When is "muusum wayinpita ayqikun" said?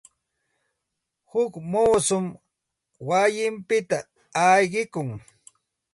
1.71-5.09